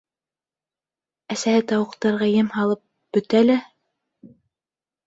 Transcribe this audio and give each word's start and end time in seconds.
Әсәһе 1.35 1.61
тауыҡтарға 1.73 2.31
ем 2.33 2.51
һалып 2.57 2.83
бөтә 3.19 3.45
лә: 3.51 3.63